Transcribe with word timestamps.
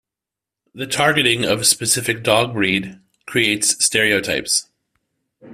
The 0.73 0.87
targeting 0.87 1.45
of 1.45 1.67
specific 1.67 2.23
dog 2.23 2.53
breed 2.53 2.99
creates 3.27 3.85
stereotypes. 3.85 4.67